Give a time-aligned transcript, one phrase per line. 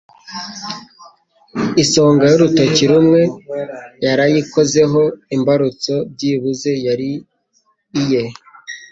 [1.83, 3.21] Isonga y'urutoki rumwe
[4.05, 4.99] yarayikozeho!
[5.35, 7.11] Imbarutso byibuze yari
[8.01, 8.23] iye!